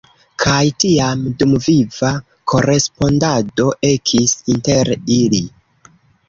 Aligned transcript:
Kaj 0.43 0.61
tiam 0.83 1.19
dumviva 1.43 2.09
korespondado 2.53 3.69
ekis 3.91 4.35
inter 4.55 4.91
ili. 5.19 5.45